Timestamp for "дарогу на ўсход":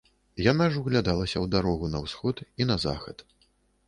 1.55-2.41